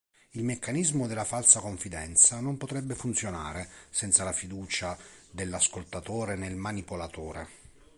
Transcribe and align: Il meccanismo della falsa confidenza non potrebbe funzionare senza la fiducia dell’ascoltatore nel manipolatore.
Il 0.31 0.43
meccanismo 0.43 1.05
della 1.05 1.23
falsa 1.25 1.59
confidenza 1.59 2.39
non 2.39 2.57
potrebbe 2.57 2.95
funzionare 2.95 3.69
senza 3.91 4.23
la 4.23 4.33
fiducia 4.33 4.97
dell’ascoltatore 5.29 6.33
nel 6.33 6.55
manipolatore. 6.55 7.47